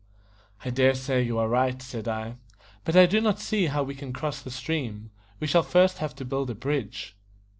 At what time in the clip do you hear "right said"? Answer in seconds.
1.47-2.07